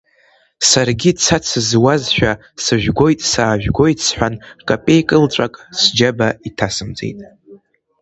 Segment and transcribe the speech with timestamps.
[0.69, 2.31] Саргьы цац зуазшәа,
[2.63, 4.35] сыжәгоит, саажәгоит сҳәан,
[4.67, 7.19] капеи кылҵәак сџьаба иҭасымҵеит.